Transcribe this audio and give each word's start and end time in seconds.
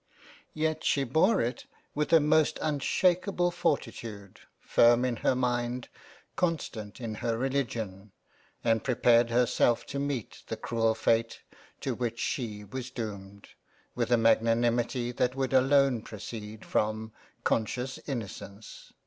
Yet 0.55 0.83
she 0.83 1.03
bore 1.03 1.41
it 1.41 1.67
with 1.93 2.11
a 2.11 2.19
most 2.19 2.57
unshaken 2.59 3.51
fortitude, 3.51 4.39
firm 4.59 5.05
in 5.05 5.17
her 5.17 5.35
mind; 5.35 5.89
constant 6.35 6.99
in 6.99 7.13
her 7.21 7.37
Religion; 7.37 8.11
and 8.63 8.83
prepared 8.83 9.29
herself 9.29 9.85
to 9.85 9.99
meet 9.99 10.41
the 10.47 10.57
cruel 10.57 10.95
fate 10.95 11.41
to 11.81 11.93
which 11.93 12.17
she 12.19 12.63
was 12.63 12.89
doomed, 12.89 13.49
with 13.93 14.11
a 14.11 14.17
magnanimity 14.17 15.11
that 15.11 15.35
would 15.35 15.53
alone 15.53 16.01
proceed 16.01 16.65
from 16.65 17.11
conscious 17.43 17.99
Innocence. 18.07 18.91